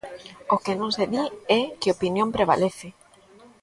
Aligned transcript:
O 0.53 0.55
que 0.63 0.73
non 0.79 0.89
se 0.95 1.05
di 1.13 1.23
é 1.59 1.61
que 1.79 1.93
opinión 1.95 2.33
prevalece. 2.35 2.87